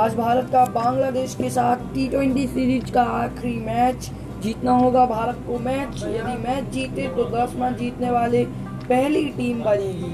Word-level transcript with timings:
आज 0.00 0.14
भारत 0.14 0.48
का 0.52 0.64
बांग्लादेश 0.64 1.34
के 1.34 1.50
साथ 1.50 1.76
टी 1.94 2.06
ट्वेंटी 2.08 2.46
सीरीज़ 2.46 2.90
का 2.92 3.02
आखिरी 3.02 3.54
मैच 3.56 4.10
जीतना 4.42 4.72
होगा 4.72 5.04
भारत 5.06 5.38
को। 5.46 5.58
मैच, 5.58 6.02
यदि 6.02 6.36
मैच 6.38 6.64
जीते 6.64 7.06
तो 7.08 7.24
दस 7.30 7.54
मैच 7.56 7.76
जीतने 7.78 8.10
वाले 8.10 8.44
पहली 8.88 9.24
टीम 9.28 9.62
बनेगी। 9.64 10.12